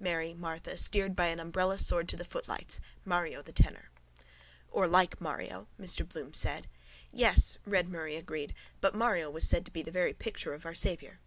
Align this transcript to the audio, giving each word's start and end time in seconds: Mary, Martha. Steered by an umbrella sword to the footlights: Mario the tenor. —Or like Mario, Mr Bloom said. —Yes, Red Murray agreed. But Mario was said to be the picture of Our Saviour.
Mary, 0.00 0.32
Martha. 0.32 0.74
Steered 0.78 1.14
by 1.14 1.26
an 1.26 1.38
umbrella 1.38 1.78
sword 1.78 2.08
to 2.08 2.16
the 2.16 2.24
footlights: 2.24 2.80
Mario 3.04 3.42
the 3.42 3.52
tenor. 3.52 3.90
—Or 4.70 4.86
like 4.86 5.20
Mario, 5.20 5.68
Mr 5.78 6.08
Bloom 6.08 6.32
said. 6.32 6.66
—Yes, 7.12 7.58
Red 7.66 7.90
Murray 7.90 8.16
agreed. 8.16 8.54
But 8.80 8.94
Mario 8.94 9.28
was 9.28 9.46
said 9.46 9.66
to 9.66 9.70
be 9.70 9.82
the 9.82 10.14
picture 10.18 10.54
of 10.54 10.64
Our 10.64 10.72
Saviour. 10.72 11.20